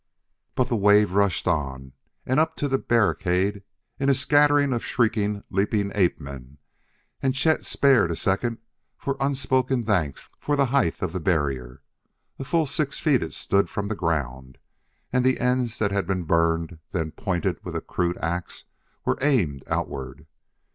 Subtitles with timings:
[0.55, 1.93] But the wave rushed on
[2.25, 3.61] and up to the barricade
[3.99, 6.57] in a scattering of shrieking, leaping ape man,
[7.21, 8.57] and Chet spared a second
[8.97, 11.83] for unspoken thanks for the height of the barrier.
[12.39, 14.57] A full six feet it stood from the ground,
[15.13, 18.63] and the ends that had been burned, then pointed with a crude ax,
[19.05, 20.25] were aimed outward.